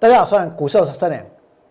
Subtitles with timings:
[0.00, 1.22] 大家好，我是股市三良。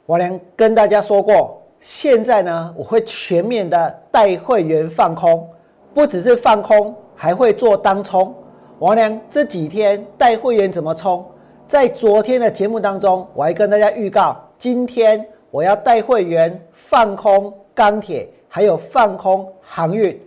[0.05, 5.50] 我良跟大家说过，现在呢，我会全面的带会员放空，
[5.96, 8.32] 不只是放空，还会做当冲。
[8.78, 11.25] 王良这几天带会员怎么冲？
[11.65, 20.21] 在昨天的节目当中，我还跟大家预告，今天我要带会员放空钢铁，还有放空航运。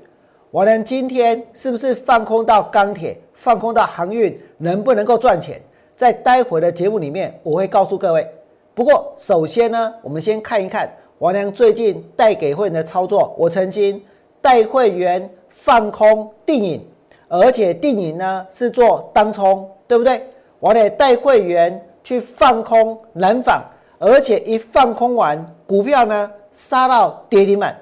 [0.51, 5.63] 王良今天是不是放空到钢铁，放空到航运，能不能够赚钱？
[6.03, 8.29] 在待会的节目里面，我会告诉各位。
[8.75, 13.33] 不过，首先呢，我们先看一看王良最近带给会员的操作。
[13.39, 14.03] 我曾经
[14.41, 16.85] 带会员放空定影，
[17.29, 20.21] 而且定影呢是做当冲，对不对？
[20.59, 23.63] 我得带会员去放空南纺，
[24.01, 27.79] 而且一放空完，股票呢杀到跌停板。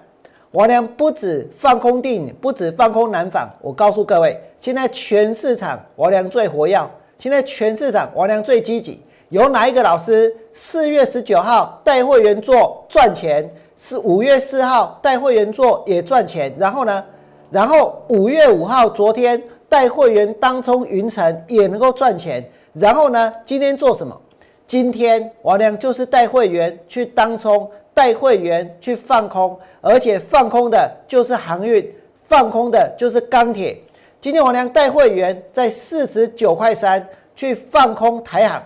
[0.51, 3.49] 王良不止放空定影，不止放空南纺。
[3.63, 6.79] 我告诉各位，现在全市场王良最活跃。
[7.21, 17.05] 现在全市场王良最积极，有哪一个老师四月十九号带会员做赚钱，是五月四号带会员做也赚钱，然后呢，
[17.51, 24.19] 然后五月五号昨天带会员当冲云层也能够赚钱，然后呢，今天做什么？
[24.67, 31.87] 今天王良就是带会员去当冲，带会员去放空，而且放空的就是航运，
[32.23, 33.79] 放空的就是钢铁。
[34.21, 38.63] 今天王良带会员在四十九块三去放空台行，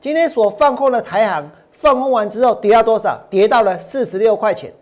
[0.00, 3.20] 今天所放空的台行放空完之后跌到多少？
[3.28, 4.72] 跌到了四十六块钱。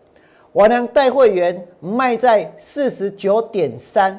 [0.52, 4.18] 王良带会员卖在四十九点三，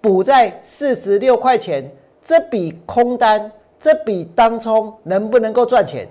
[0.00, 1.90] 补在四十六块钱，
[2.24, 6.06] 这笔空单，这笔当冲能不能够赚钱？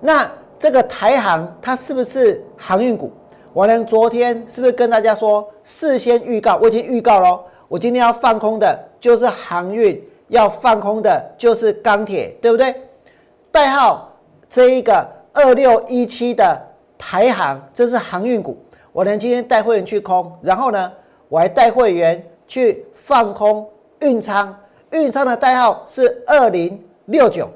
[0.00, 3.12] 那这个台行它是不是航运股？
[3.54, 6.56] 王良昨天是不是跟大家说事先预告？
[6.62, 7.40] 我已经预告了。
[7.66, 12.72] 我今天要放空的就是航运，要放空的就是钢铁，对不对？
[13.50, 14.08] 代号
[14.48, 16.56] 这一个二六一七的
[16.96, 18.56] 台航，这是航运股。
[18.92, 20.92] 我呢今天带会员去空，然后呢，
[21.28, 23.68] 我还带会员去放空
[23.98, 24.54] 运仓，
[24.92, 27.48] 运仓的代号是二零六九，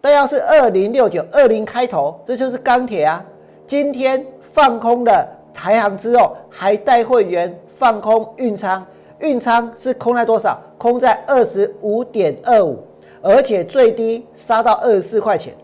[0.00, 3.24] 代号是二零六九，二零开头，这就是钢铁啊。
[3.66, 4.24] 今天
[4.58, 5.24] 放空的
[5.54, 8.84] 台航之后，还带会员放空运仓。
[9.20, 10.60] 运仓是空在多少？
[10.76, 12.76] 空在二十五点二五，
[13.22, 15.54] 而且最低杀到二十四块钱。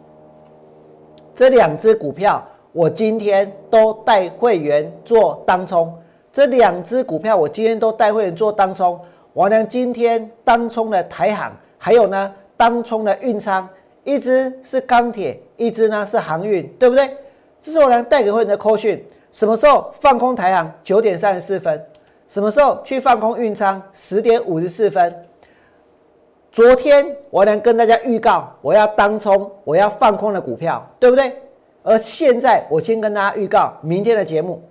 [1.35, 2.41] 这两只股票，
[2.71, 5.93] 我今天都带会员做当冲。
[6.33, 8.97] 这两只股票，我今天都带会员做当冲。
[9.33, 13.69] 王良今天当冲的台航，还有呢当冲的运仓，
[14.05, 17.11] 一只是钢铁，一只呢是航运，对不对？
[17.65, 19.03] 这是我良带给会员的扣讯。
[19.33, 20.71] 什么时候放空台航？
[20.83, 21.83] 九点三十四分。
[22.29, 23.81] 什么时候去放空运仓？
[23.95, 25.25] 十点五十四分。
[26.53, 31.33] 昨天我能跟大家预告，我要当冲，我要放空的股票，对不对？
[31.83, 34.63] 而现在我先跟大家预告明天的节目。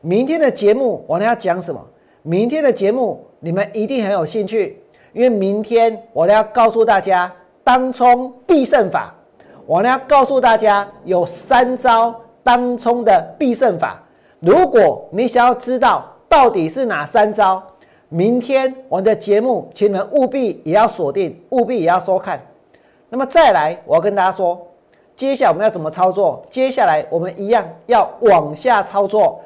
[0.00, 1.80] 明天的节目我呢要讲什么？
[2.22, 4.82] 明天的节目你们一定很有兴趣，
[5.12, 7.32] 因为明天我呢要告诉大家
[7.62, 9.14] 当冲必胜法。
[9.66, 14.02] 我呢要告诉大家有三招当冲的必胜法。
[14.40, 17.62] 如果你想要知道，到底是哪三招？
[18.08, 22.40] 明天我们的节目，请你们务必也要锁定，务必也要收看。
[23.08, 24.66] 那么再来，我要跟大家说，
[25.14, 26.44] 接下来我们要怎么操作？
[26.50, 29.40] 接下来我们一样要往下操作。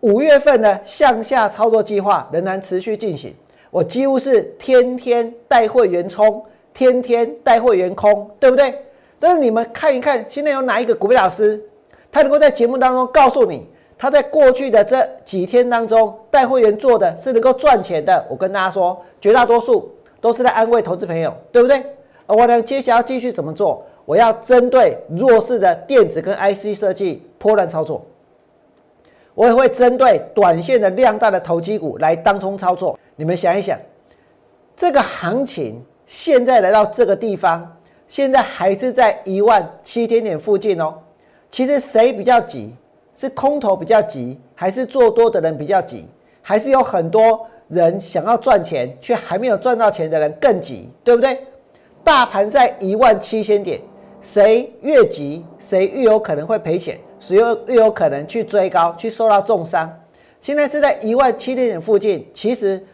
[0.00, 3.34] 五月份的向下操作计划仍然持续进行，
[3.70, 8.72] 我几乎是天天带会员冲，天天带会员空，对不对？
[9.18, 11.60] 但是你们看一看，现在有哪一个股票老师，
[12.16, 13.68] 他能够在节目当中告诉你？
[13.98, 21.84] 他在过去的这几天当中带会员做的是能够赚钱的，我跟大家说，绝大多数都是在安慰投资朋友，对不对？
[22.24, 23.84] 而我呢，接下来要继续怎么做？
[24.06, 28.02] 我要针对弱势的电子跟 IC 设计破乱操作，
[29.34, 32.98] 我也会针对短线的量大的投机股来当冲操作。
[33.14, 33.78] 你们想一想，
[34.74, 37.76] 这个行情现在来到这个地方，
[38.06, 40.94] 现在还是在一万七千点附近哦。
[41.50, 42.74] 其实谁比较急？
[43.14, 46.06] 是空头比较急，还是做多的人比较急，
[46.42, 51.38] 还是有很多人想要赚钱却还没有赚到钱的人更急，对不对？
[52.04, 53.80] 大盘在一万七千点，
[54.20, 59.90] 谁越急，谁越有可能会赔钱，谁又越有可能去追高，去受到重伤。
[60.38, 62.84] 现在是在一万七千点附近，其实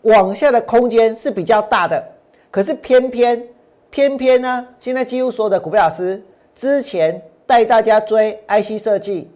[0.00, 2.02] 往下的空间是比较大的，
[2.50, 3.46] 可是偏偏
[3.90, 6.22] 偏偏呢，现在几乎所有的股票老师
[6.54, 9.28] 之前带大家追 IC 设计。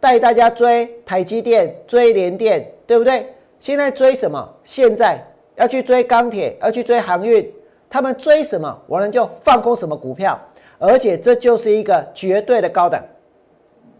[0.00, 3.26] 带大家追台积电、追联电，对不对？
[3.58, 4.48] 现在追什么？
[4.62, 5.20] 现在
[5.56, 7.52] 要去追钢铁，要去追航运。
[7.90, 10.40] 他们追什么，我们就放空什么股票。
[10.78, 13.02] 而且这就是一个绝对的高档。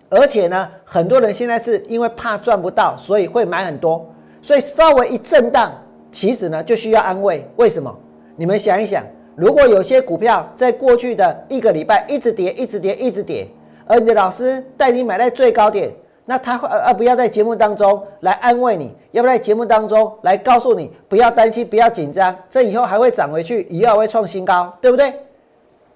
[0.09, 4.09] 而且呢，很多人现在是因为怕赚不到，所以会买很多，
[4.41, 5.73] 所以稍微一震荡，
[6.12, 7.44] 其实呢就需要安慰。
[7.56, 7.93] 为什么？
[8.37, 9.05] 你们想一想，
[9.35, 13.49] 如果有些股票在过去的一个礼拜一直跌，一直跌，一直跌，
[13.88, 15.90] 而你的老师带你买在最高点，
[16.26, 25.12] 那他会呃不要在节目当中来安慰你，要不在节目当中来告诉你不要担心，不要紧张，这以后还会涨回去，以后会创新高，对不对？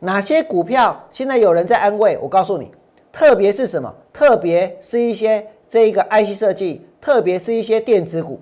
[0.00, 2.18] 哪些股票现在有人在安慰？
[2.20, 2.72] 我告诉你。
[3.12, 3.94] 特别是什么？
[4.10, 8.40] 特别是一些这一个 IC 设计，特别是一些电子股，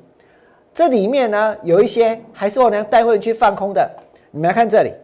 [0.72, 3.90] 这里面呢有一些还是我娘带会员去放空的。
[4.30, 4.94] 你们来看这里，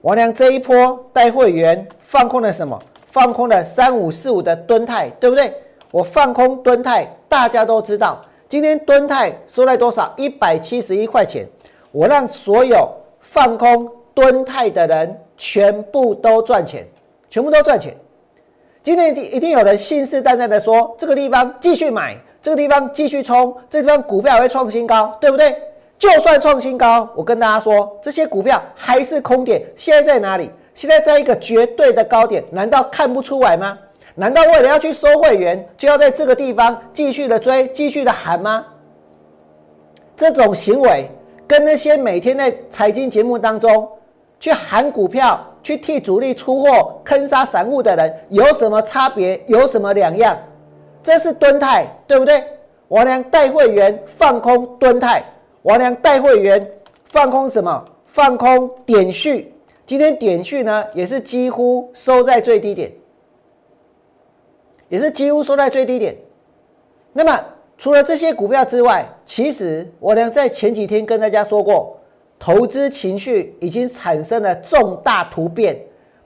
[0.00, 2.76] 我娘这一波带会员放空了什么？
[3.14, 5.54] 放空了三五四五的吨泰，对不对？
[5.92, 10.12] 我放空吨泰，大家都知道，今天吨泰收在多少？
[10.16, 11.46] 一百七十一块钱。
[11.92, 12.90] 我让所有
[13.20, 16.84] 放空吨泰的人全部都赚钱，
[17.30, 17.96] 全部都赚钱。
[18.82, 25.54] 今天一定一定有人信誓旦旦的说，这个地方继续买，这个地方继续冲，这地方股票会创新高，对不对？
[26.00, 29.62] 就算创新高，我跟大家说，这些股票还是空点。
[29.76, 30.50] 现在在哪里？
[30.74, 33.78] 现在在一个绝对的高点，难道看不出来吗？
[34.14, 38.66] 难道为了要去收会员，就要在这个地方继续的追，继续的喊吗？
[40.16, 41.08] 这种行为
[41.46, 43.88] 跟那些每天在财经节目当中
[44.38, 45.40] 去喊股票。
[45.64, 49.42] 去替主力出货、坑杀散户的人有什么差别？
[49.46, 50.36] 有什么两样？
[51.02, 52.44] 这是蹲态，对不对？
[52.88, 55.24] 王良带会员放空蹲泰，
[55.62, 56.70] 王良带会员
[57.06, 57.82] 放空什么？
[58.04, 59.53] 放空点序。
[59.86, 62.92] 今天点序呢，也是几乎收在最低点，
[64.88, 66.16] 也是几乎收在最低点。
[67.12, 67.44] 那么
[67.76, 71.98] 除了这些股票之外，其实我呢在前几天跟大家说过。
[72.36, 75.78] 投资情绪已经产生了重大突变，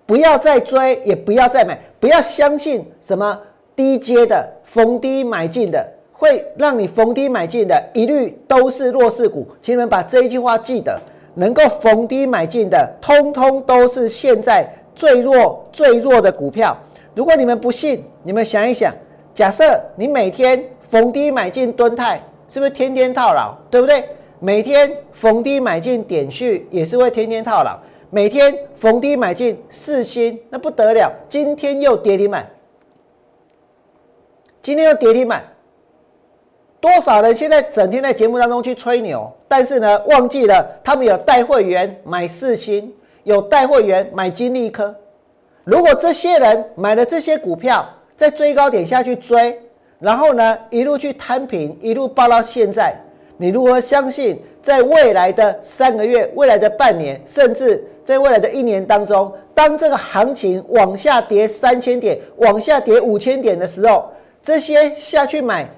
[0.04, 3.38] 不要再追，也不要再买，不要相信什么
[3.76, 9.46] 低阶的逢低买进的，会让你逢低买进的一律都是弱势股。
[9.62, 11.00] 请你们把这一句话记得，
[11.38, 16.76] 能够逢低买进的，通通都是现在最弱最弱的股票。
[17.14, 18.92] 如果你们不信，你们想一想，
[19.32, 24.04] 假设你每天逢低买进吨泰，是不是天天套牢，对不对？
[24.40, 27.78] 每天逢低买进点序也是会天天套牢，
[28.10, 32.48] 每天逢低买进四星那不得了，今天又跌停板，
[34.60, 35.44] 今天又跌停板，
[36.80, 42.92] 多少人现在整天在节目当中去吹牛，但是呢忘记了他们有带会员买四星，
[43.24, 44.94] 有带会员买金利科，
[45.64, 47.84] 如果这些人买了这些股票，
[48.16, 49.60] 在追高点下去追，
[49.98, 52.94] 然后呢一路去摊平，一路报到现在。
[53.40, 64.10] 你如何相信，在未来的三个月、未来的半年，甚至在未来的一年当中，当这个行情往下跌三千点、往下跌五千点的时候，
[64.42, 65.68] 这些下去买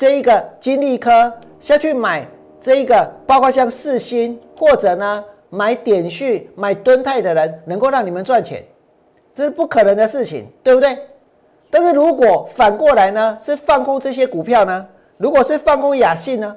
[0.00, 1.30] 这一个金利科，
[1.60, 2.26] 下去买
[2.58, 8.64] 这一个，包括像四星或者呢买点序、买敦泰的人，能够让你们赚钱，
[9.34, 10.96] 这是不可能的事情，对不对？
[11.68, 14.86] 但是如果反过来呢，是放空这些股票呢？
[15.18, 16.56] 如果是放空雅信呢？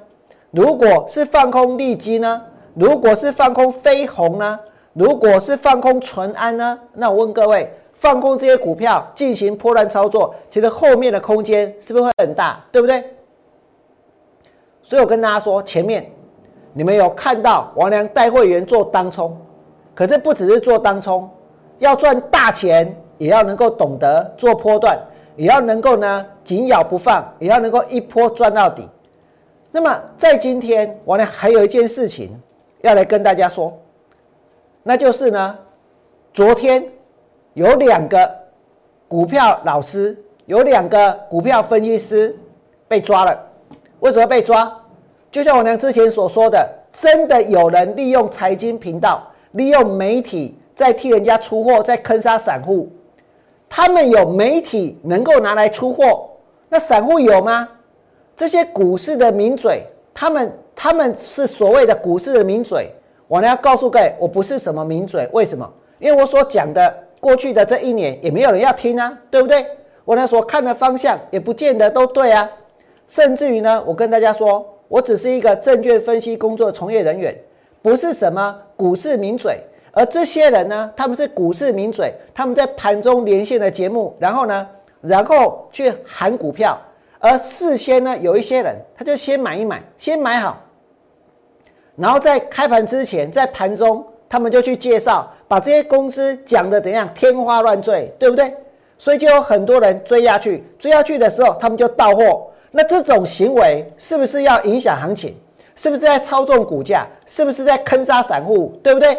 [0.50, 2.42] 如果是放空利基呢？
[2.72, 4.58] 如果是放空飞鸿呢？
[4.94, 6.80] 如果是放空淳安呢？
[6.94, 12.58] 那我问各位，放空这些股票进行破乱操作，其实后面的空间是不是会很大？
[12.72, 13.04] 对不对？
[14.86, 16.06] 所以我跟大家说，前面
[16.74, 19.34] 你们有看到王良带会员做当冲，
[19.94, 21.28] 可是不只是做当冲，
[21.78, 24.98] 要赚大钱，也要能够懂得做波段，
[25.36, 28.86] 也要能够呢紧咬不放，也要能够一波赚到底。
[29.70, 32.38] 那么在今天，我呢还有一件事情
[32.82, 33.72] 要来跟大家说，
[34.82, 35.58] 那就是呢，
[36.34, 36.86] 昨天
[37.54, 38.30] 有两个
[39.08, 40.14] 股票老师，
[40.44, 42.38] 有两个股票分析师
[42.86, 43.40] 被抓了。
[44.04, 44.70] 为什么被抓？
[45.32, 52.86] 就像我娘之前所说的，真的有人利用财经频道、利用媒体在替人家出货，在坑杀散户。
[53.66, 56.28] 他们有媒体能够拿来出货，
[56.68, 57.66] 那散户有吗？
[58.36, 59.82] 这些股市的名嘴，
[60.12, 62.90] 他们他们是所谓的股市的名嘴。
[63.26, 65.26] 我呢要告诉各位，我不是什么名嘴。
[65.32, 65.66] 为什么？
[65.98, 69.64] 因为我所讲的过去的这一年也没有人要听啊，对不对？
[70.04, 72.46] 我呢所看的方向也不见得都对啊。
[73.06, 77.36] 甚至于呢，我跟大家说，我只是一个证券分析工作从业人员，
[77.82, 79.60] 不是什么股市名嘴。
[79.92, 84.68] 而这些人呢，他们是股市名嘴，他们在盘中连线的节目，然后呢，
[85.00, 86.76] 然后去喊股票。
[87.20, 90.60] 而事先呢，有一些人他就先买一买，先买好，
[91.96, 98.52] 然后在开盘之前，在盘中他们就去介绍，把这些公司讲的怎样天花乱坠，对不对？
[98.98, 102.46] 所以就有很多人追下去，追下去的时候，他们就到货。
[102.76, 105.36] 那这种行为是不是要影响行情？
[105.76, 107.06] 是不是在操纵股价？
[107.24, 108.72] 是不是在坑杀散户？
[108.82, 109.16] 对不对？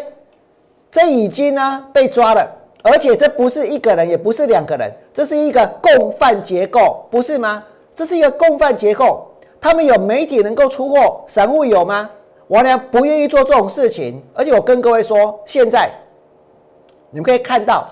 [0.90, 2.46] 这已经呢被抓了，
[2.82, 7.64] 而且这不是一个人，也不是两个人，这是一个共犯结构，不是吗？
[7.94, 9.26] 这是一个共犯结构。
[9.58, 12.10] 他们有媒体能够出货，散户有吗？
[12.48, 15.90] 我呢不愿意做这种事情，而且我跟各位说，现在
[17.10, 17.88] 你们可以看到，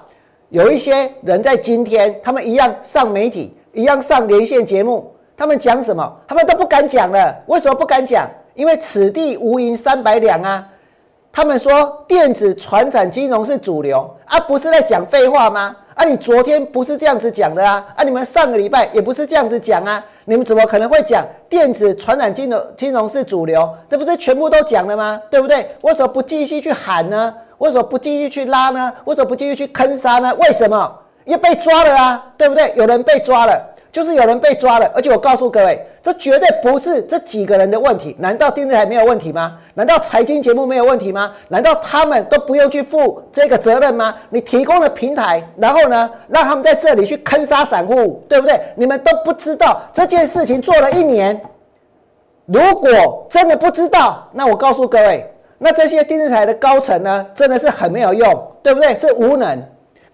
[0.51, 6.13] 有一些人在今天，他们一样上媒体，一样上连线节目，他们讲什么？
[6.29, 7.35] 他们都不敢讲了。
[7.47, 8.29] 为什么不敢讲？
[8.55, 10.65] 因为此地无银三百两啊！
[11.33, 15.75] 他们说电子、传产、金融是主流啊，不是在讲废话吗？
[15.95, 17.85] 啊，你昨天不是这样子讲的啊？
[17.97, 20.01] 啊，你们上个礼拜也不是这样子讲啊？
[20.25, 23.69] 你们怎么可能会讲电子、传染、金融、金融是主流？
[23.91, 25.21] 这不是全部都讲了吗？
[25.29, 25.69] 对不对？
[25.81, 27.35] 为什么不继续去喊呢？
[27.59, 28.93] 为什么不继续去拉呢？
[29.05, 30.33] 为什么不继续去坑杀呢？
[30.39, 30.97] 为什么？
[31.25, 32.73] 因为被抓了啊，对不对？
[32.77, 33.74] 有人被抓了。
[33.95, 38.17] 就是有人被抓了，而且我告诉各位，这绝对不是这几个人的问题。
[38.19, 39.57] 难道电视台没有问题吗？
[39.75, 41.33] 难道财经节目没有问题吗？
[41.47, 44.13] 难道他们都不用去负这个责任吗？
[44.31, 48.61] 你提供了平台，然后呢，让他们在这里去坑杀散户，对不对？
[48.75, 51.41] 你们都不知道这件事情做了一年，
[52.47, 55.25] 如果真的不知道，那我告诉各位，
[55.57, 58.93] 那这些电视台的高层呢，真的是很没有用，对不对？
[58.97, 59.63] 是无能。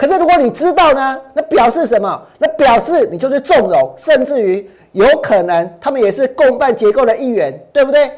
[0.00, 1.21] 可是，如果你知道呢？
[1.35, 2.26] 那表示什么？
[2.38, 8.11] 那表示你就是纵容，甚至于有可能他们也是共犯结构的一员，对不对？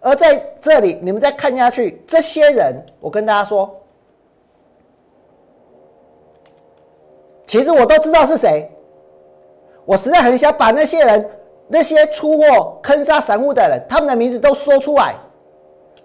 [0.00, 3.72] 而在这里，你们再看下去，这些人，我跟大家说，
[7.46, 8.68] 其实我都知道是谁。
[9.84, 11.30] 我实在很想把那些人、
[11.68, 15.14] 那些出货坑杀散户的人，他们的名字都说出来，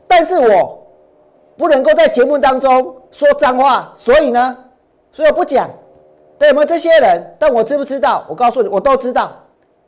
[0.08, 0.86] 但是我
[1.58, 4.56] 不能够在节目当中说脏话，所以呢。
[5.16, 5.70] 所以我不讲，
[6.38, 6.66] 对吗？
[6.66, 8.26] 这些人，但我知不知道？
[8.28, 9.32] 我告诉你，我都知道，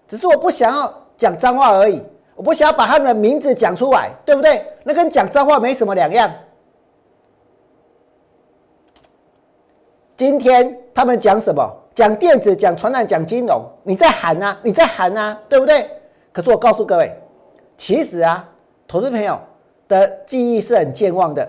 [0.07, 2.01] 只是我不想要讲脏话而已。
[2.34, 4.65] 我不想要把他们的名字讲出来，对不对？
[4.86, 6.31] 那跟讲脏话没什么两样。
[10.15, 11.69] 今天他们讲什么？
[11.93, 15.89] 讲电子，讲传染，讲金融，你在喊啊，你在喊啊，对不对？
[16.31, 17.13] 可是我告诉各位，
[17.75, 18.50] 其实啊，
[18.88, 19.38] 投资朋友
[19.89, 21.46] 的记忆是很健忘的。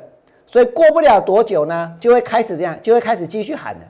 [0.51, 3.81] 所以过不了多久呢，就会开始这样，就会开始继续喊了，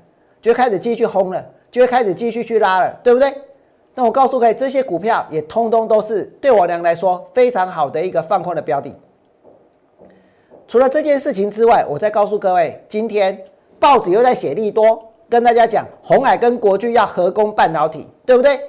[0.43, 3.33] 就会开始继续轰了，就会开始继续去拉了，对不对？
[3.95, 8.93] 那我告诉各位，这些股票也通通都是对我娘来说非常好的一个放空的标的。
[10.67, 13.41] 除了这件事情之外，我再告诉各位，今天
[13.79, 18.61] 报纸又在写利多，跟大家讲红海跟国巨要合攻半导体，对不对？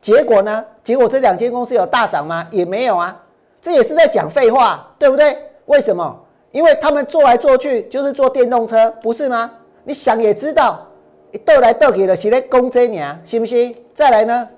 [0.00, 0.64] 结果呢？
[0.82, 2.46] 结果这两间公司有大涨吗？
[2.50, 3.22] 也没有啊，
[3.60, 5.36] 这也是在讲废话，对不对？
[5.66, 6.23] 为什么？
[6.54, 9.50] 因为他们做来做去就是做电动车，不是吗？
[9.82, 10.86] 你想也知道，
[11.32, 13.74] 你斗来斗去的是在攻这年，信不信？
[13.92, 14.48] 再来呢？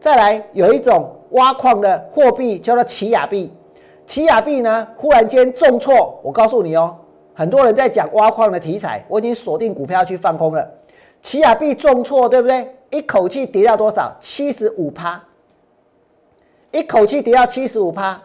[0.00, 3.52] 再来有一种挖矿的货币叫做奇亚币，
[4.04, 6.96] 奇亚币呢忽然间重挫，我告诉你哦，
[7.34, 10.68] 很多人在讲挖矿的题材，我已经锁定股票去放空了。
[11.22, 12.68] 奇亚币重挫，对不对？
[12.90, 14.12] 一口气跌到多少？
[14.18, 15.22] 七十五趴，
[16.72, 18.20] 一口气跌到七十五趴。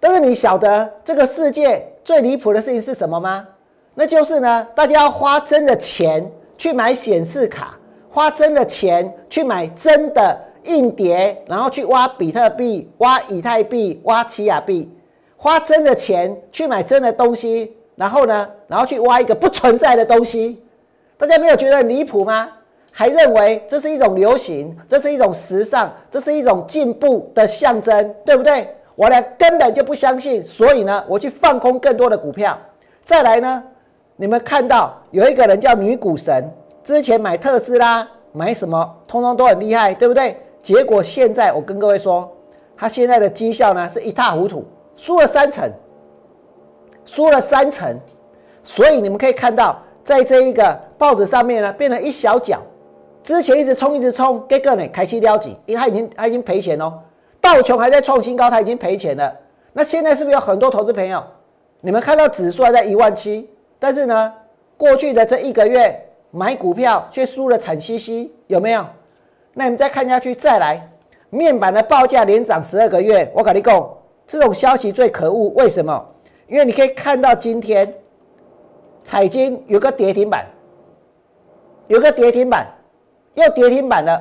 [0.00, 1.87] 但是你晓得这个世界？
[2.08, 3.46] 最离谱的事情是什么吗？
[3.94, 10.34] 那就是呢，大家要花真的钱去买显示卡，花真的钱去买真的
[10.64, 14.90] 硬碟，然后去挖比特币、挖以太币、挖奇亚币，
[15.36, 20.62] 花真的钱去买真的东西，然后呢，然后去挖一个不存在的东西。
[21.18, 22.48] 大家没有觉得离谱吗？
[22.90, 28.66] 还认为这是一种流行，这是一种时尚，这是一种进步的象征，对不对？
[28.98, 32.58] 我呢根本就不相信，所以呢，我去放空更多的股票。
[33.04, 33.62] 再来呢，
[34.16, 36.44] 你们看到有一个人叫女股神，
[36.82, 40.36] 之前买特斯拉买什么，通通都很厉害，对不对？
[40.60, 42.28] 结果现在我跟各位说，
[42.76, 44.64] 他现在的绩效呢是一塌糊涂，
[44.96, 45.70] 输了三成，
[47.04, 47.96] 输了三成。
[48.64, 52.60] 所以你们可以看到，在这一个报纸上面呢，变了一小角。
[53.22, 56.98] 之前一直冲，一直冲，给个呢开始撩紧，因为他已经他已经赔钱哦。
[57.40, 59.34] 道琼还在创新高，它已经赔钱了。
[59.72, 61.22] 那现在是不是有很多投资朋友？
[61.80, 64.34] 你们看到指数还在一万七，但是呢，
[64.76, 65.96] 过去的这一个月
[66.32, 68.84] 买股票却输了惨兮兮，有没有？
[69.54, 70.90] 那你们再看下去，再来，
[71.30, 73.88] 面板的报价连涨十二个月，我跟你讲，
[74.26, 75.50] 这种消息最可恶。
[75.50, 76.04] 为什么？
[76.48, 77.94] 因为你可以看到今天
[79.04, 80.44] 彩金有个跌停板，
[81.86, 82.66] 有个跌停板，
[83.34, 84.20] 又跌停板了。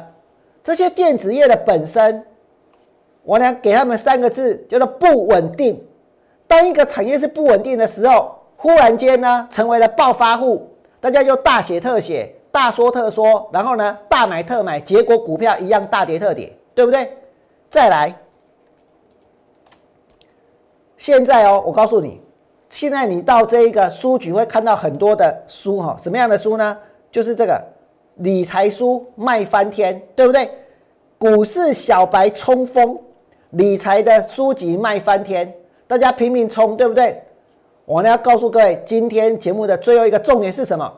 [0.64, 2.24] 这些电子业的本身。
[3.28, 5.78] 我呢，给他们三个字，叫做不稳定。
[6.48, 17.18] 当一个产业是不稳定的时候，忽然间呢成为了暴发户，大家就大写特写、大说特说，然后呢大买特买，结果股票一样大跌特跌，对不对？
[17.70, 18.16] 再来，
[20.96, 22.22] 现在哦，我告诉你，
[22.70, 26.78] 现在你到这一个书局会看到很多的书哈，什么样的书呢？
[27.12, 27.62] 就是这个
[28.16, 30.50] 理财书卖翻天，对不对？
[31.18, 32.98] 股市小白冲锋，
[33.52, 35.54] 理财的书籍卖翻天，
[35.88, 37.22] 大家拼命冲，对不对？
[37.86, 40.92] 我呢要告诉各位，今天节目的最后一个重点是什么？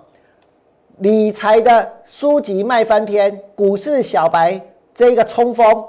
[0.98, 4.60] 理财的书籍卖翻天，股市小白
[4.96, 5.86] 这一个冲锋，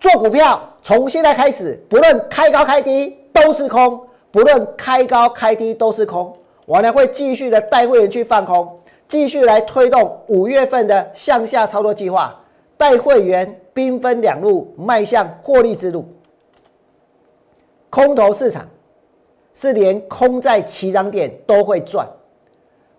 [0.00, 4.00] 做股票从现在开始，不论开高开低都是空，
[4.32, 6.36] 不论开高开低都是空。
[6.66, 8.68] 我呢会继续的带会员去放空，
[9.06, 12.34] 继续来推动五月份的向下操作计划，
[12.76, 16.04] 带会员兵分两路迈向获利之路。
[17.88, 18.66] 空头市场。
[19.52, 22.08] 是连空在起涨点都会赚。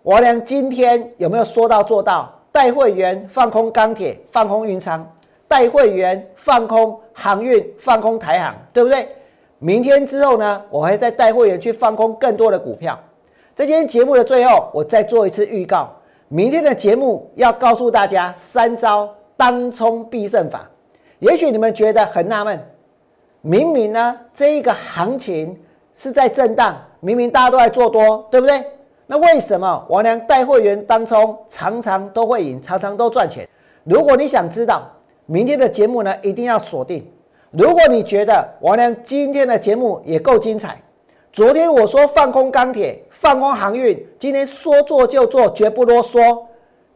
[0.02, 2.30] 王良今天有没有说到做到？
[2.52, 5.00] 带会员放空钢铁，放空云仓；
[5.48, 9.08] 带会员放空航运，放空台航，对不对？
[9.58, 12.96] 明天之后呢，我会再带会员去放空更多的股票。
[13.54, 15.90] 在今天节目的最后，我再做一次预告：
[16.28, 20.70] 明天的节目要告诉大家三招当冲必胜法。
[21.22, 22.60] 也许你们觉得很纳闷，
[23.40, 25.58] 明明呢这一个行情。
[25.94, 28.64] 是在震荡，明明大家都在做多，对不对？
[29.06, 33.46] 那为什么王良带会员当中常常都会赢，常常都赚钱？
[33.84, 34.90] 如果你想知道
[35.26, 37.06] 明天的节目呢，一定要锁定。
[37.50, 40.80] 如果你觉得王良今天的节目也够精彩，
[41.30, 46.42] 昨天我说放空钢铁，放空航运，今天说做就做，绝不啰嗦。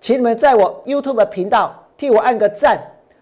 [0.00, 2.80] 请你们在我 YouTube 频道替我按个赞。